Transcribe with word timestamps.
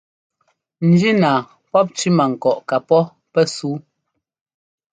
Njínaa 0.89 1.39
pɔ̂p 1.71 1.87
cẅímankɔʼ 1.97 2.57
kapɔ́ 2.69 3.01
pɛ́súu. 3.33 3.77